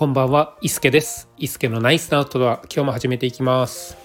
[0.00, 1.28] こんばんは、伊助です。
[1.36, 3.98] 伊助のナイスなアウトドア、今日も始めていきます。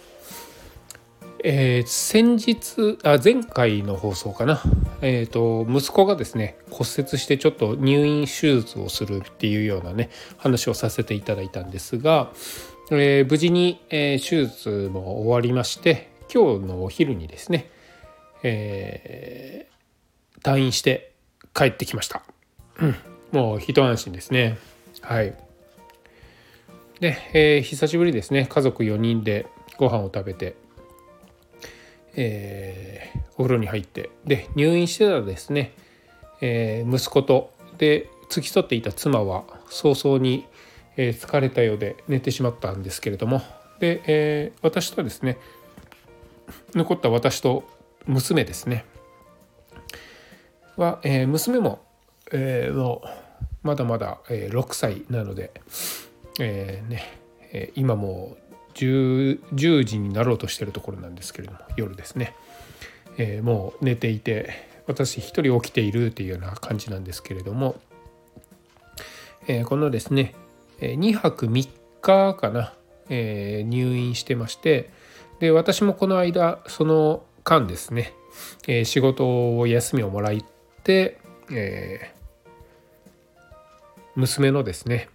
[1.42, 4.62] えー先日あ、前回の放送かな、
[5.00, 12.30] えーと、息子がですね、骨折してちょっと入院手術をするっていうようなね、話をさせていただいたんですが、
[12.92, 17.70] えー無事に、えー手術も終わりまして、今日のお昼にですね、
[18.44, 19.70] え
[20.44, 21.14] 退院して
[21.54, 22.22] 帰ってきました。
[22.82, 22.96] うん
[23.32, 24.58] もう一安心ですね。
[25.00, 25.45] はい。
[27.00, 28.46] で、えー久しぶりですね。
[28.50, 30.56] 家族4人でご飯を食べて、
[32.16, 35.74] えーお風呂に入ってで入院してたですね、
[36.40, 40.46] えー息子とで付き添っていた妻は早々に、
[40.96, 43.42] えー疲れたようで寝てしまったんですけれども
[43.80, 45.38] で、えー私とですね
[46.74, 47.68] 残った私と
[48.06, 48.86] 娘ですね
[50.78, 51.84] は、えー娘も、
[52.32, 53.02] えー
[53.64, 55.52] まだまだ、えー6歳なので、
[56.40, 57.04] えーね
[57.52, 62.36] え今もう 10, 10時になろうとしてるところなんですけれども夜ですね、
[63.18, 64.50] えーもう寝ていて
[64.88, 67.76] 私一人起きているっていうような感じなんですけれども、
[69.48, 70.36] えーこのですね
[70.80, 71.70] えー2泊3
[72.02, 72.74] 日かな、
[73.10, 74.92] えー入院してまして
[75.40, 78.14] で私もこの間その間ですね、
[78.68, 80.44] えー仕事を休みをもらっ
[80.84, 81.20] て、
[81.52, 82.16] えー
[84.16, 85.10] 娘のですね、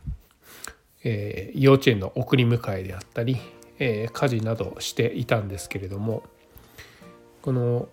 [1.04, 3.38] えー幼稚園の送り迎えであったり、
[3.78, 6.22] えー家事などしていたんですけれども
[7.42, 7.88] この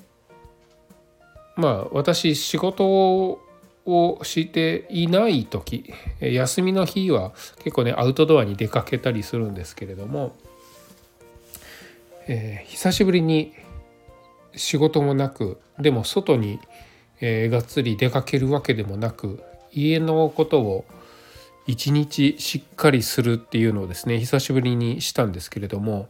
[1.55, 3.39] まあ私仕事
[3.86, 7.31] をしていない時休みの日は
[7.64, 10.36] 結構ねアウトドアに出かけたりするんですけれども、
[12.27, 13.53] えー久しぶりに
[14.55, 16.59] 仕事もなくでも外に、
[17.21, 20.86] えがっつり出かけるわけでもなく家のことを
[21.67, 26.09] 一日しっかりするっていうのをですね久しぶりにしたんですけれども、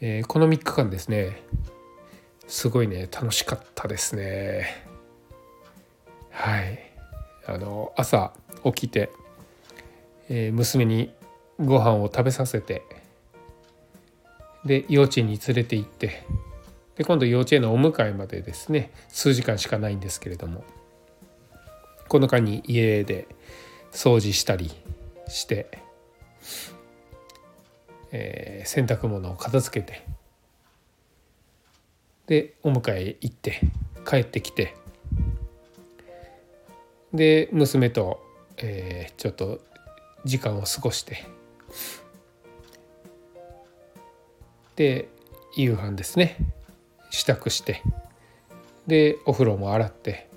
[0.00, 1.42] えーこの3日間ですね
[2.46, 4.86] すごいね楽しかったですね。
[6.30, 6.78] はい。
[7.46, 8.32] あの朝
[8.64, 9.10] 起きて、
[10.28, 11.12] えー娘に
[11.58, 12.82] ご飯を食べさせて
[14.64, 16.24] で幼稚園に連れて行って
[16.96, 20.64] で今度幼稚園のお迎えまでですね数時間しかないんですけれども
[22.08, 23.26] この間に家で
[23.92, 24.70] 掃除したり
[25.28, 25.78] して、
[28.12, 30.06] えー洗濯物を片付けて
[32.26, 33.60] でお迎え行って
[34.06, 34.76] 帰ってきて
[37.12, 38.22] で娘と、
[38.58, 39.60] えーちょっと
[40.24, 41.24] 時間を過ごして
[44.76, 45.08] で
[45.56, 46.36] 夕飯ですね
[47.10, 47.82] 支度して
[48.86, 50.28] でお風呂も洗って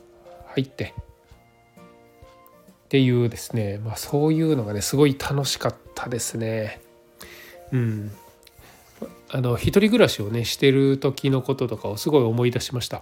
[0.48, 0.94] 入って
[2.94, 6.80] っていうですね、まあ、そういうのがねすごい楽しかったですね。
[7.72, 8.12] うん、
[9.32, 13.02] あの一人暮らしをねしてる時のこととかをすごい思い出しました。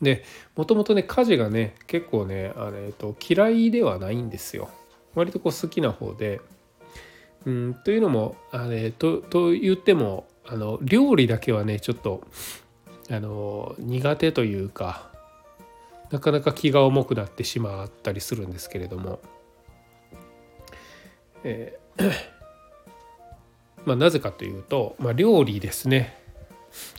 [0.00, 0.24] で
[0.56, 4.70] もともとね家事がね結構ねあれ、えっと、嫌いではないんですよ。
[5.14, 6.40] 割とこう好きな方で。
[7.44, 12.22] うん、というのもあれとと言ってもあの料理だけはねちょっと
[13.10, 15.10] あの苦手というか
[16.10, 19.20] なかなか気が重くなってしまったりするんですけれども、
[21.42, 22.12] えー
[23.84, 26.18] まあ、なぜかというと、まあ、料理ですね。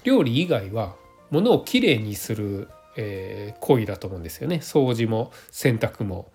[0.04, 0.96] 料理以外は
[1.30, 4.58] 物をきれいにする、えー行為だと思うんですよね。
[4.58, 6.32] 掃除も洗濯も、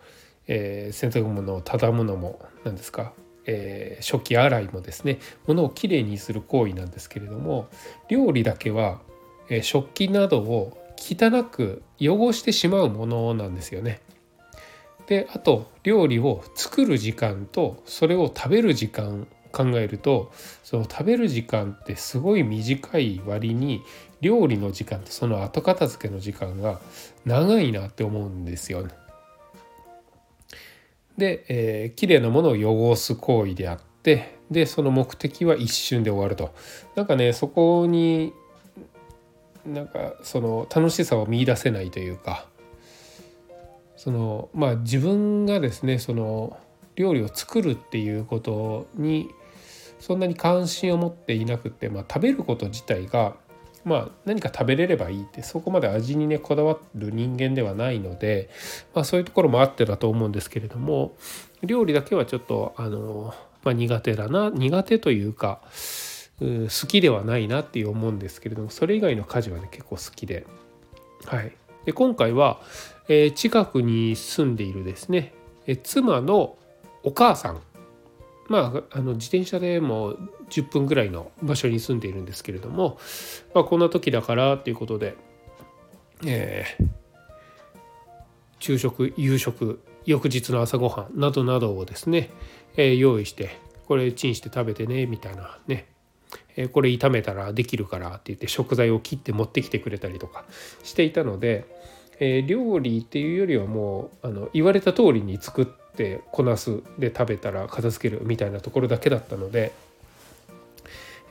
[0.47, 3.13] えー洗濯物を畳むのも何ですか、
[3.47, 5.19] えー食器洗いもですね。
[5.47, 7.69] 物をきれいにする行為なんですけれども
[8.09, 9.01] 料理だけは、
[9.49, 14.01] えー食器などを汚く汚してしまうものなんですよね。
[15.07, 20.33] であと料理を作る時間とそれを食べる時間考えると
[20.63, 23.83] その食べる時間ってすごい短い割に
[24.21, 26.81] 料理の時間とその後片付けの時間が
[27.27, 28.91] 長いなって思うんですよね。
[31.19, 36.55] で、えー、綺麗なものを汚す行為であってでその目的は一瞬で終わると。
[36.95, 38.33] なんかねそこに
[39.67, 42.47] なんかその楽しさを見出せないというか
[43.97, 46.59] そのまあ自分がですねその
[46.97, 49.31] 料理を作るっていうことに
[50.03, 53.37] そんなに関心を持っていなくて、まあ、食べること自体が、
[53.85, 58.51] まあ、何か食べれればいいってそこまで味にねこだわる人間ではないので、
[58.95, 61.17] まあ、そういうところもあってだと思うんですけれども
[61.63, 63.33] 料理だけはちょっとあの、
[63.63, 65.61] まあ、苦手だな苦手というか
[66.43, 70.47] 好きではないなっていう思うんですけれどもそれ以外の家事はね結構好きで,、
[71.27, 71.53] はい、
[71.85, 72.61] で今回は、
[73.09, 75.35] えー近くに住んでいるですね、
[75.67, 76.57] え妻の
[77.03, 77.61] お母さん。
[78.49, 80.17] まあ、あの自転車でも
[80.51, 82.99] 10分ぐらいの場所に住んでいるんですけれども、
[83.55, 85.17] まあ、こんな時だからっていうことで、
[86.27, 86.89] えー、
[88.59, 92.31] 昼食夕食翌日の朝ごはんなどなどをですね、
[92.77, 93.57] えー、用意して
[93.87, 95.87] これチンして食べてねみたいなね、
[96.57, 100.45] え、これ炒めたらできるからって言って食材を切って持ってきてくれたりとか
[100.83, 101.65] していたので、
[102.21, 109.73] え、料理っていうよりはもうあの言われた通りに作ってこなすで食べたら片付けるみたいなところだけだったので。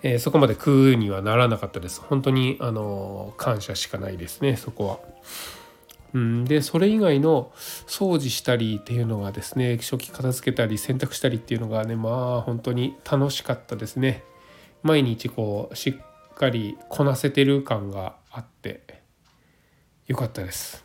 [0.04, 5.00] え、そこまで食うにはならなかったです本当にあの感謝しかないですねそこは。
[6.14, 7.52] うん、でそれ以外の
[7.88, 14.24] 掃除したりっていうのがですね食器片付けたり洗濯したりっていうのがねまあ本当に楽しかったですね
[14.84, 19.02] 毎日こうしっかりこなせてる感があって
[20.08, 20.84] よかったです。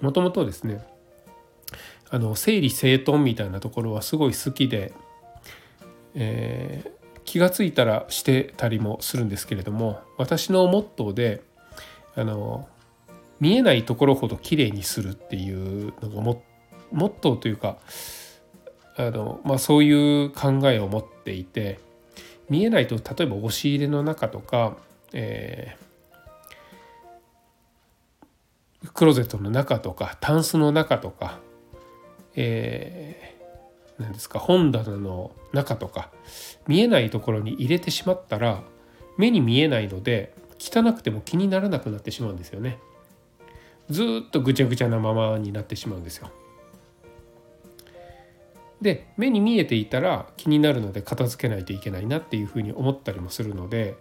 [0.00, 0.84] もともとですね
[2.10, 4.92] あの整理整頓みたいなところはすごい好きで、
[6.14, 11.42] えー、気が付いたらしてたりもするんですけれども私のモットーで
[12.14, 12.68] あの
[13.40, 16.42] 見えないところほど綺麗にするっていうのがモ
[16.92, 17.78] ットーというか
[18.96, 21.80] あの、まあ、そういう考えを持っていて
[22.48, 24.76] 見えないと例えば押し入れの中とか、
[25.12, 31.40] えー、クローゼットの中とかタンスの中とか、
[32.34, 36.10] えー、何ですか本棚の中とか
[36.66, 38.62] 見えないところに入れてしまったら
[39.16, 42.78] 目に見えないので汚くても気にならなくなってしまうんですよね。
[43.90, 46.30] ずっとぐちゃぐちゃなままになってしまうんですよ。
[48.80, 53.96] で目に見えていたら気になるので片付けないといけないなっていうふうに思ったりもするので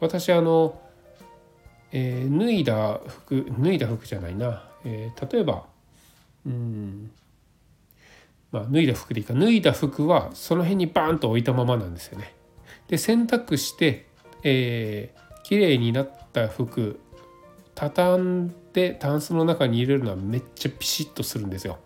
[0.00, 0.80] 私あの、
[1.92, 5.64] えー、脱いだ服脱いだ服じゃないな、えー、例えば
[6.46, 7.10] うん
[8.50, 12.34] まあ脱いだ服でいいか脱いだ服はその辺にバーンと置いたままなんですよね。
[12.88, 14.06] で洗濯して、
[14.42, 17.00] えー、綺麗になった服
[17.74, 21.78] 畳んでタンスの中に入れるのはめっちゃピシッとするんですよ。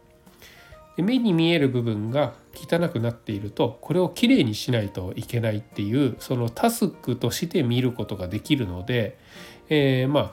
[0.97, 9.19] で目に見える部分が汚くなっているとこれをきれいにしないといけないっていうそのタスクとして見ることができるので、
[9.69, 10.33] えー、まあ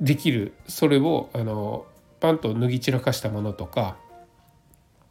[0.00, 1.86] できるそれをあの
[2.20, 3.96] パンと脱ぎ散らかしたものとか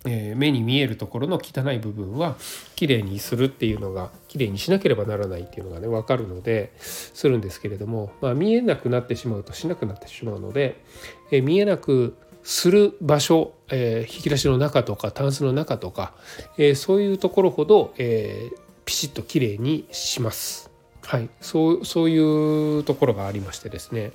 [0.05, 2.35] えー、目に見えるところの汚い部分は
[2.75, 10.83] きれいにするっていうのがきれいにしなければならないっていうのがね分かるのでするんですけれども、まあ、見えなくなってしまうとしなくなってしまうので、
[11.31, 16.13] えー、見えなくなする場所、えー、引き出しの中とかタンスの中とか、
[16.57, 20.71] えー、そういうところほど、えー、ピシッときれいにします。
[21.03, 24.11] はい、そうそういうところがありましてですね。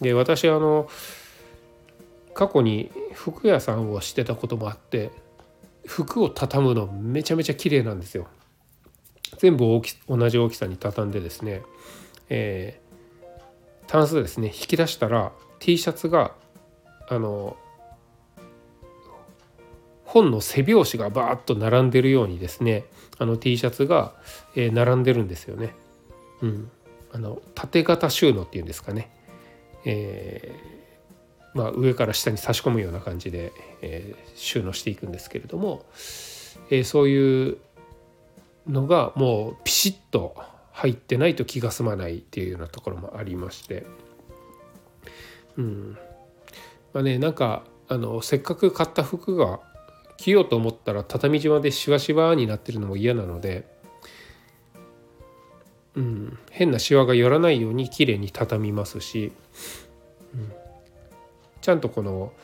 [0.00, 0.88] で私あの
[2.34, 5.10] 過去に服屋さんをしてたこともあって
[5.86, 8.26] 服を畳むのめちゃめちゃ綺麗なんですよ。
[9.38, 11.62] 全部大き同じ大きさに畳んでですね、
[12.28, 16.32] えー、タンスですね引き出したら T シャツが
[17.08, 17.56] あの
[20.04, 22.84] 本の背表紙がバーッと並んでるようにですね
[23.18, 24.12] あの T シャツが、
[24.56, 25.74] え、並んでるんですよね。
[26.42, 26.70] うん、
[27.12, 29.10] あの縦型収納っていうんですかね。
[29.84, 30.74] えー
[31.54, 35.86] まあ、上から下に差し込むような感じで、えー、収納していくんですけれども、
[36.70, 37.58] えー、そういう
[38.66, 40.34] のがもうピシッと
[40.72, 43.86] 入ってないと気が済まないっていうようなところもありまして
[45.56, 45.98] うん
[46.94, 49.60] まあねなんかあのせっかく買った服が
[50.16, 53.66] 着ようと思ったら畳島でしわしわになってるのも嫌なので、
[55.96, 59.32] うん、変なしわが寄らないように綺麗に畳みますし、
[60.32, 60.64] うん
[61.64, 62.34] ちゃんとこの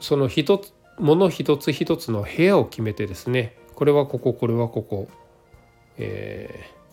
[0.00, 5.08] その一つもの一つ一つの部屋を決めてですねこれはこここれはここ、
[5.98, 6.83] えー、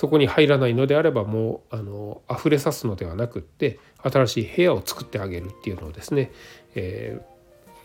[0.00, 6.32] そこに入らないのであればもうあの溢れさすのではなくって新しい部屋を作ってあげるっていうのをですね、
[6.74, 7.20] え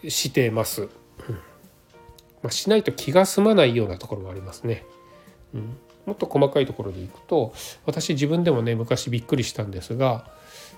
[0.01, 0.89] ー、してます、うん
[2.41, 4.85] まあ、しないと気が済まないようなところもありますね。
[5.53, 7.53] うん、もっと細かいところでいくと
[7.85, 10.31] 私自分でもね昔びっくりしたんですが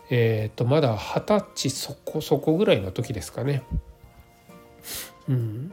[0.09, 3.61] えっ、ー、とまだ二十歳そこそこぐらいの時ですかね。
[5.29, 5.71] うん、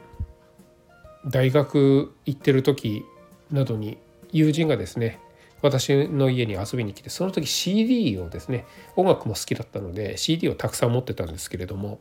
[1.25, 3.03] 大学行ってる時
[3.51, 3.97] などに
[4.31, 5.24] 友人がですね
[5.61, 11.99] 私の家に遊びに来てその時 CD をですね音楽も好きだったので CD をたくさん持ってたんですけれども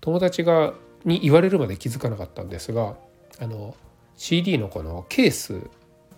[0.00, 2.96] 友達がに言われるまで気づかなかったんですが
[3.40, 3.76] あの
[4.16, 5.60] CD のこのケース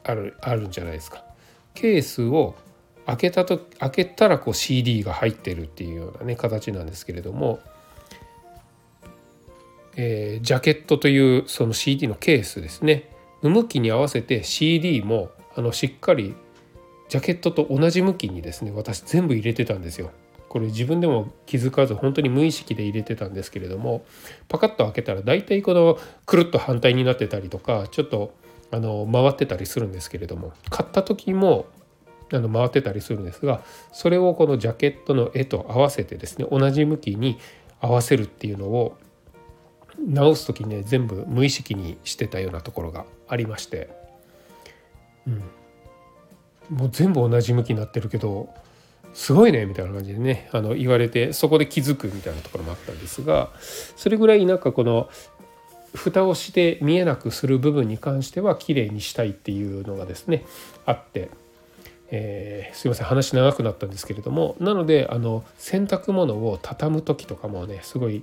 [0.05, 1.25] あるあるんじゃないですか。
[1.75, 2.55] ケースを
[3.07, 7.61] 開けたと開けたらこう CD が入ってるっていうようなね形なんですけれども
[9.97, 13.11] えー、ジャケットというその CD のケースですね。
[13.43, 16.35] 向きに合わせて CD もあのしっかり
[17.11, 20.13] ジャケットと同じ向きにですね私全部入れてたんですよ。
[20.49, 24.05] これ自分でも気づかず本当に無意識で入れてたんですけれども
[24.49, 28.35] パカッと開けたら大体このくるっと反対になってたりとかちょっと
[28.73, 31.67] あの回ってたりするんですけれども買った時も
[32.33, 33.63] あの回ってたりするんですが
[33.93, 37.39] それをこのジャケットの絵と合わせてですね同じ向きに
[37.81, 38.97] 合わせるっていうのを
[39.99, 43.89] 直す時にね全部無意識にしてたようなところがありまして、
[45.27, 45.43] うん、
[46.71, 48.55] もう全部同じ向きになってるけど
[49.13, 53.51] すごいねみたいな感じでねあの言われてそこで気づくみたいなところもあったんですが
[53.97, 55.11] それぐらいなんかこの
[55.95, 60.45] 蓋をして見えなくする部分に関しては綺麗にしたいっていうのがですね
[60.87, 61.31] あって、
[62.11, 68.23] えー、すいません話長くなったんですけれどもなのであの洗濯物を畳む時とかもねすごい、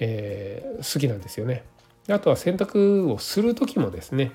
[0.00, 1.64] えー、好きなんですよね。
[2.08, 4.32] あとは洗濯をする時もですね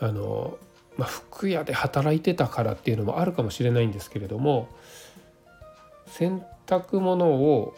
[0.00, 0.56] あの
[1.00, 4.68] まあ、服屋で働いてたからっていうのもあるかもしれないんですけれども
[6.06, 7.74] 洗濯物を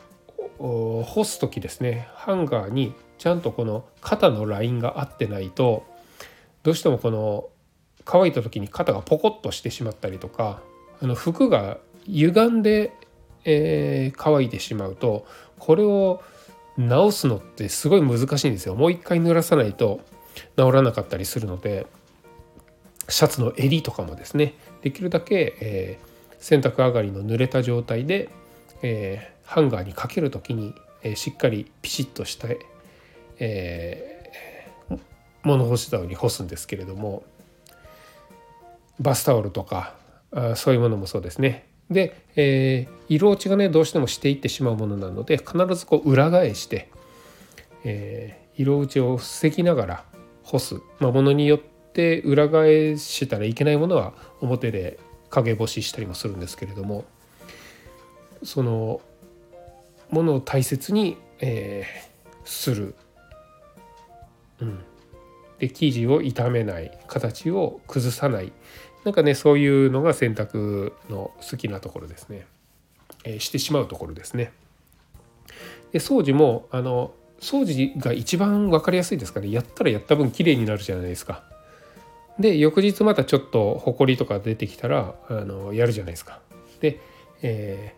[0.59, 5.85] 干す時ですねハンガーにちゃんとこの肩のラインが合ってないと
[6.65, 7.49] どうしてもこの
[8.05, 10.61] 乾いた時に肩がポコッとしてしまったりとか
[11.01, 12.93] あの服が歪んで、
[13.45, 15.29] えー、乾いてしまうと
[15.61, 16.25] これを
[16.77, 18.75] 直すのってすごい難しいんですよ。
[18.75, 20.01] もう一回濡らさないと
[20.57, 21.87] 治らなかったりするので
[23.09, 28.29] シャツの襟とかもですねできるだけ、えー、洗濯上がりの濡れた状態で、
[28.83, 32.59] えー、ハンガーにかける時に、えー、しっかりピシッとして、
[33.39, 34.99] えー、
[35.43, 37.25] 物干し竿に干すんですけれども
[39.01, 39.95] バスタオルとか
[40.33, 41.67] あそういうものもそうですね。
[41.91, 46.91] で、えー、色落ちがねどうしてもしていってしまうものなので必ずこう裏返して、
[47.85, 50.05] えー、色落ちを防ぎながら
[50.43, 57.05] 干す、まあ、ものによってって裏返したらいけないものは表で陰干ししたりもするんですけれども
[58.43, 59.03] その
[60.11, 62.95] ものを大切に、えー、する、
[64.61, 64.79] うん、
[65.59, 68.53] で生地を傷めない形を崩さない。
[69.05, 72.47] なんかねそういうのが洗濯の好きなところですね、
[73.25, 74.53] えー、してしまうところですね。
[75.93, 79.51] で掃除もあの掃除が一番分かりやすいですかね。
[79.51, 81.52] やったらやった分綺麗になるじゃないですか。
[82.43, 86.41] で翌日またちょっとほこりとか出てきたらあのやるじゃないですか。
[86.81, 86.99] で、
[87.41, 87.95] え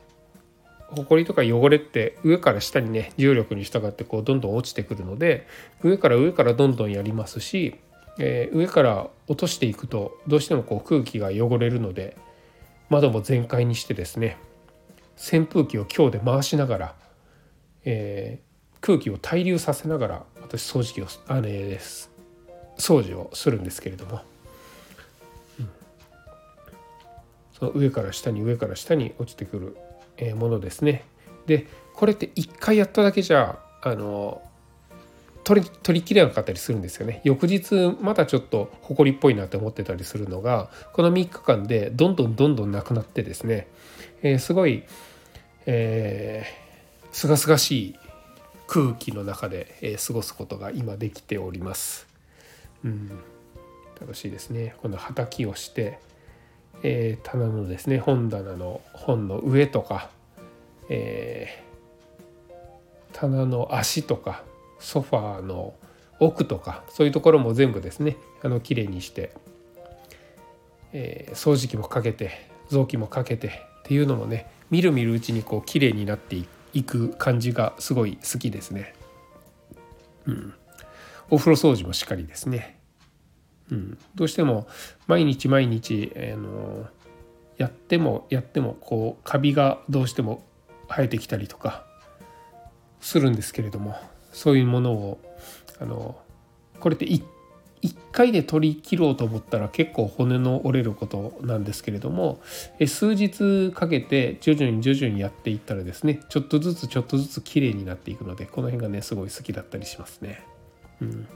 [0.90, 5.46] ー、ほこりとか汚れって上から下にね重力に従ってこうどんどん落ちてくるので
[5.82, 7.76] 上から上からどんどんやりますし、
[8.18, 12.14] えー、上から落としていくとどうしてもこう空気が汚れるので
[12.90, 14.36] 窓も全開にしてですね
[15.16, 16.94] 扇風機を強で回しながら、
[17.86, 22.10] えー、空気を対流させながら私掃除機をあれです
[22.76, 24.20] 掃除をするんですけれども、
[27.58, 29.76] その上から下に上から下に落ちてく
[30.18, 31.04] るものですね。
[31.46, 34.42] でこれって一回やっただけじゃあの
[35.44, 43.68] 取り取りきれなかったりするんですよね翌日まだちょっと埃っぽいなって思ってたりするのがこの3日間でどんどんどんどんなくなってですね、
[44.22, 44.84] えー、すごい
[45.66, 47.94] えー、がすがしい
[48.66, 52.06] 空気の中で、え、過ごすことが今できております。
[52.84, 53.10] うん、
[54.00, 56.00] 楽しいですねこのはたきをして、
[56.86, 60.10] えー、棚のですね本棚の本の上とか、
[60.90, 62.52] えー、
[63.14, 64.44] 棚の足とか
[64.78, 65.74] ソファーの
[66.20, 69.32] 奥とかそういうところも全部ですねあの綺麗にして、
[70.92, 73.50] えー、掃除機もかけて臓器もかけてっ
[73.84, 76.36] ていうのもねみるみるうちにこう綺麗になって
[76.74, 78.94] いく感じがすごい好きですね。
[80.26, 80.54] うん
[81.30, 82.78] お風呂掃除もしっかりですね。
[83.70, 84.66] うん、どうしても
[85.06, 86.86] 毎日毎日、あの
[87.56, 90.44] やってもやってもこうカビがどうしても
[90.88, 91.84] 生えてきたりとか
[93.00, 93.96] するんですけれども
[94.32, 95.20] そういうものを
[95.80, 96.16] あの
[96.80, 97.22] これって1
[98.12, 102.40] 回で取り切ろうと思ったら結構骨の折れることなんですけれども
[102.86, 110.42] 数日かけて徐々に徐々にやっていったらですねちょっとずつちょっとずつ綺麗になっていくのでこの辺がねすごい好きだったりしますね。
[111.00, 111.26] うん、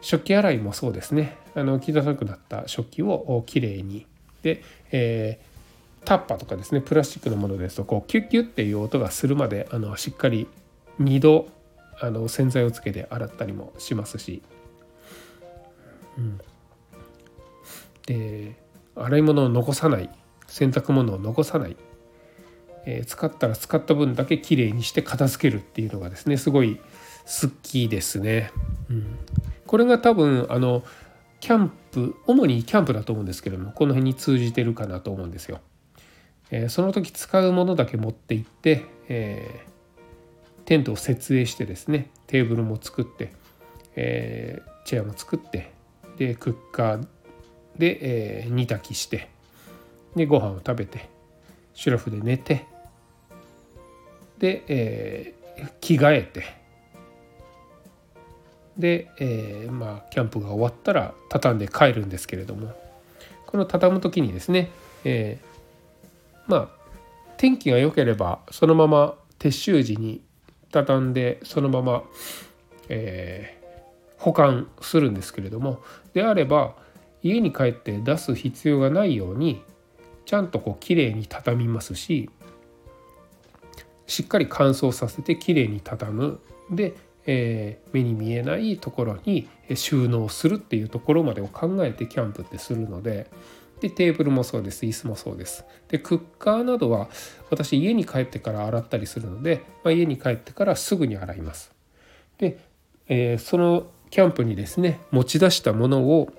[0.00, 1.36] 食器洗いもそうですね。
[1.54, 4.06] あの汚くなった食器をきれいに。
[4.42, 4.62] で、
[4.92, 6.80] えー、タッパとかですね。
[6.80, 10.46] プラスチックのものですとこうキュッキュッっていう音がするまであのしっかり
[11.00, 11.48] 2度
[12.00, 14.42] あの洗剤をつけて洗ったりもしますし、
[16.16, 16.40] うん、
[18.06, 18.54] で
[18.94, 20.10] 洗い物を残さない。
[20.46, 21.76] 洗濯物を残さない。
[22.86, 26.80] えー、使ったら使った分だけきれいにして片付けるっていうのがですねすごい
[27.42, 28.50] 好きりですね。
[28.88, 29.18] うん、
[29.68, 30.82] これが多分あの
[31.40, 35.60] キャンプ主にキャンプだと思うんですけれどもこの辺に通じてるかなと思うんですよ。
[36.50, 43.32] えー、その時使うものだけ持って行って、えー、テントを設営してですねテーブルも作って、
[43.94, 45.70] えー、チェアも作って
[46.16, 47.06] でクッカー
[47.76, 49.28] で、え、煮炊きして
[50.16, 51.08] でご飯を食べて
[51.74, 52.66] シュラフで寝て
[54.38, 55.34] で、え、
[55.80, 56.57] 着替えて
[58.78, 62.72] で、えー、まあキャンプが終わったら畳んで帰るんですけれども。
[63.46, 64.70] この畳む時にですね、
[65.04, 66.68] えー、まあ
[67.38, 70.20] 天気が良ければそのまま撤収時に
[70.70, 72.02] 畳んでそのまま、
[72.90, 75.80] えー、保管するんですけれども。
[76.12, 76.74] であれば
[77.22, 79.62] 家に帰って出す必要がないように
[80.26, 82.28] ちゃんとこう綺麗に畳みますし
[84.06, 86.40] しっかり乾燥させてきれいに畳む。
[86.70, 86.94] で、
[87.30, 93.30] えー、目に見えないところに収納するっていうところまでを考えてキャンプってするので
[93.80, 95.64] でテーブルもそうです椅子もそうです。
[95.88, 97.08] でクッカーなどは
[97.50, 101.70] 私家に帰ってから洗ったりするので、まあ、家に帰ってからすぐに洗います。
[102.38, 102.58] で、
[103.08, 106.32] えー、そのキャンプにですね持ち出したものを、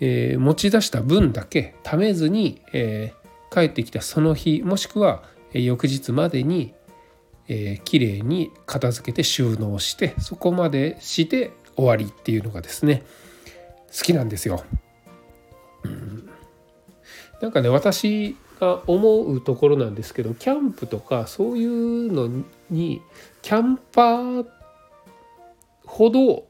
[0.00, 3.12] えー、持ち出した分だけためずに、え、
[3.52, 5.22] 帰ってきたその日もしくは
[5.52, 6.74] 翌日までに、
[7.48, 13.02] えー、きれいに片付けて収納してそこまでして終わりっていうのがですね
[13.96, 14.64] 好きなんですよ。
[15.84, 16.30] うん、
[17.40, 23.02] なんかね私が思うところなんですけどキャンプとかそういうのに
[23.42, 24.46] キャンパー
[25.84, 26.46] ほど、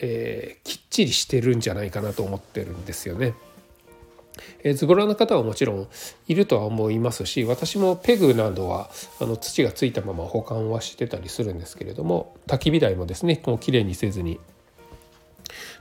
[0.00, 3.34] えー、きっちりしてるんじゃないかなと思ってるんですよね。
[4.62, 5.88] えズボラな方はもちろん
[6.28, 8.90] いるとは思いますし私もペグなどは
[9.20, 14.40] あの土がついたまま保管はしてたりするんですけれども焚き火台もですねこうきれいにせずに。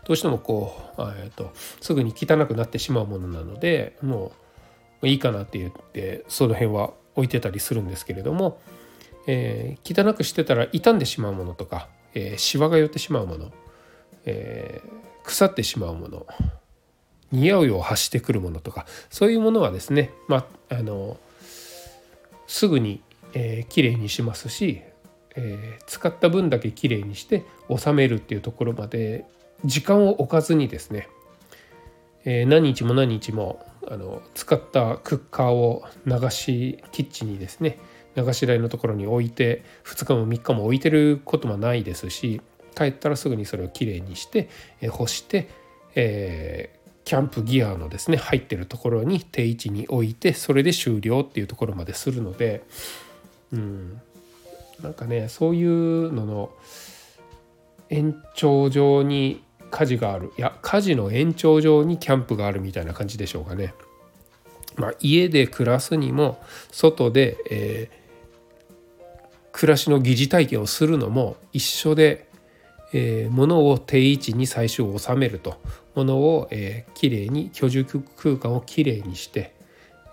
[0.06, 4.34] どうしてもこう、えーと、すぐに汚くなってしまうものなのでも
[5.02, 8.60] ういいかなって言ってその辺は置いてたりするんですけれども、
[9.26, 13.52] えー、汚くしてたら傷んでしまうものとか、えー、シワが寄ってしまうもの、
[14.26, 14.90] えー、
[15.24, 16.28] 腐ってしまうもの
[17.36, 21.18] 匂いを発してくるものとかそういうものはですね、まあ、あの
[22.48, 23.02] すぐに、
[23.34, 24.82] えー、きれいにしますし、
[25.36, 27.44] えー、使った分だけきれいにして
[27.76, 29.26] 収めるっていうところまで
[29.64, 31.08] 時間を置かずにですね、
[32.24, 37.78] えー、何日も何日もあの使ったクッカーを流しキッチンにですね
[38.16, 42.42] 流し台のところに置いて2日も3日も置いてることもないですし
[42.76, 44.50] 帰ったらすぐにそれをきれいにして、
[44.82, 45.48] え干して、
[45.96, 52.64] えキャンプギアのですね入ってるところに定位置に置いてそれで終了っていうところまでするので
[53.54, 54.02] うん。
[54.82, 56.50] なんかねそういうのの
[57.90, 60.34] 延長上に火事がある。
[60.38, 63.74] いや火事の延長上にキャンプがあるみたいな感じでしょうかね。
[64.78, 69.04] まあ、家で暮らすにも外で、えー、
[69.54, 72.28] 暮らしの疑似体験をするのも一緒で、
[72.94, 75.56] えー、物を定位置に最初収めると。
[75.96, 77.86] ものを、えー、きれいに居住
[78.18, 79.56] 空間をきれいにして、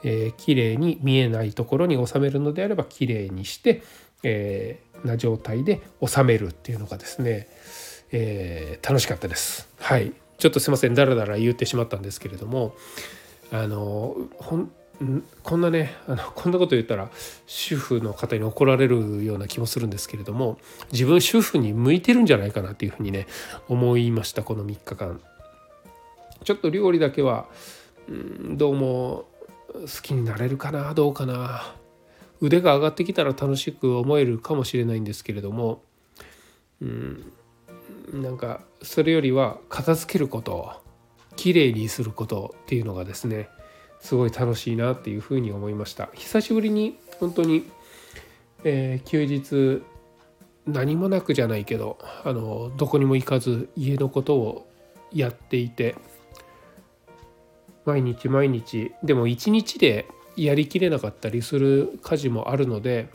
[0.04, 3.82] えー、きれいに見えないところに収めるのであればきれいにして、
[4.22, 7.48] えー、な状態で収めるっていうのがですね、
[8.12, 9.68] えー、楽しかったです。
[9.78, 10.12] はい。
[10.38, 10.94] ちょっとすいません。
[10.94, 12.74] だらだら言ってしまったんですけれども
[13.52, 14.72] あのほん
[15.42, 17.10] こんなねあのこんなこと言ったら
[17.46, 20.58] 主婦の方に怒られるような気もするんですけれども
[20.92, 23.26] 自分主婦に向いてるんじゃないかなっていうふうにね
[23.68, 25.20] 思いましたこの3日間。
[26.44, 27.46] ちょっと料理だけは、
[28.08, 29.26] うん、どうも
[29.72, 31.74] 好きになれるかなどうかな。
[32.40, 35.82] 腕が上がってきたら楽しく思えるかもしれないんですけれども、
[36.80, 37.32] うん、
[38.12, 40.82] なんかそれよりは片付けること
[41.36, 43.48] きれいにすることっていうのがですね
[44.00, 46.10] すごい楽しいなっていうふうに思いました。
[46.14, 47.70] 久しぶりに本当に、
[48.64, 49.84] えー、休日
[50.66, 54.66] 何もなくじゃないけどあのどこにも行かず家のことを
[55.12, 55.94] やっていて
[57.84, 58.92] 毎日毎日。
[59.02, 63.08] でも一日でやりきれなかったりする家事もあるので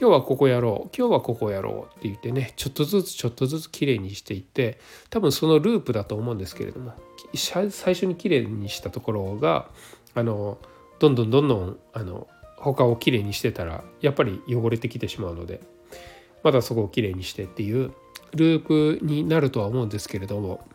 [0.00, 6.94] 今日はここやろう今日はここやろうって言ってねちょっとずつちょっとずつきれいにしていって多分そのループだと思うんですけれども
[7.34, 9.68] 最初にきれいにしたところが
[10.14, 10.58] あの
[10.98, 12.26] どんどんどんどんあの
[12.56, 15.60] 他をきれいにしてたらやっぱり汚れてきてしまうので
[16.42, 17.92] まだそこをきれいにしてっていう
[18.34, 20.66] ループになるとは思うんですけれども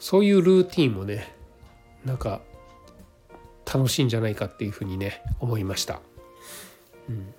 [0.00, 1.32] そういうルーティンもね
[2.04, 2.40] なんか
[3.72, 6.00] 楽しいんじゃないかっていうふうにね思いました。
[7.08, 7.34] うん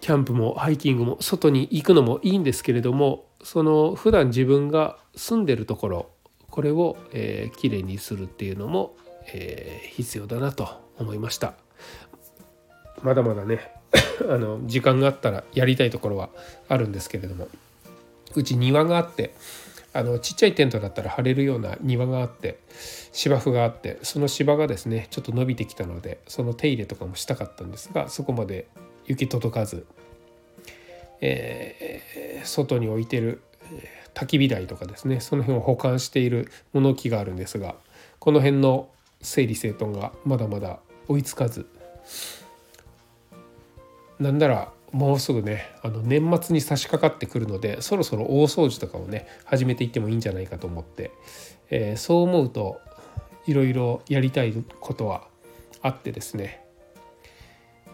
[0.00, 6.10] キャンプもハイキングも外に行くのもいいんですけれどもその普段自分が住んでるところ
[6.48, 8.96] これを、えー、きれいにするっていうのも、
[9.32, 11.54] えー、必要だなと思いました
[13.02, 13.70] まだまだね
[14.28, 16.30] あの時間があったらやりたいところは
[16.68, 17.48] あるんですけれども
[18.34, 19.34] うち庭があって
[19.92, 22.58] あのちっちゃいテントだったら張れるような庭があって
[23.12, 28.68] 芝生があってその芝がですねちょっと伸びてきたのでその手入れとかもしたかったんですがそこまで
[29.06, 29.86] 行き届かず、
[31.20, 33.42] えー、外に置いてる
[34.14, 37.74] 焚き火台とかですねその辺を保管している物置があるんですが
[38.18, 38.88] この辺の
[39.22, 41.66] 整理整頓がまだまだ追いつかず。
[44.18, 51.12] なんならもうすぐねあの年末に差し掛かってくるのでそろそろ大掃除とかをね始めていってもいいんじゃないかと思って、
[51.70, 52.80] えー、そう思うと
[53.46, 55.26] いろいろやりたいことは
[55.82, 56.64] あってですね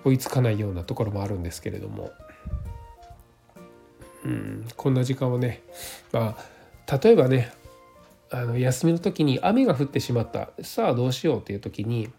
[0.05, 2.13] 追いつかないようなところもあるんですけれども、
[4.25, 5.63] うん、こんな時間をね、
[6.13, 6.37] ま
[6.87, 7.53] あ、例えばね
[8.31, 10.51] あの休みの時に雨が降ってしまった。
[10.63, 12.11] さあどうしようっていう時に、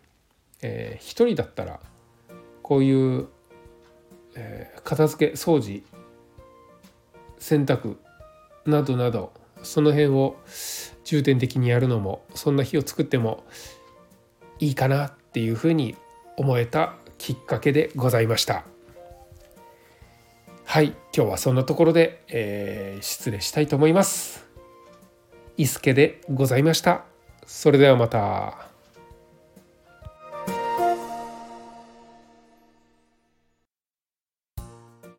[0.62, 1.80] えー、一人だったら
[2.64, 3.28] こういう、
[4.38, 5.84] えー、片付け掃除
[7.40, 7.98] 洗濯
[8.66, 10.38] などなどその辺を
[11.04, 13.44] 重点的にやるのもそんな日を作っても
[14.60, 15.96] いいかなっていうふうに
[16.38, 18.64] 思えたきっかけでございました。
[20.66, 24.46] はい今日はそんなところで、えー、失礼したいと思います。
[25.56, 27.06] 伊助でございました。
[27.48, 28.67] それではまた。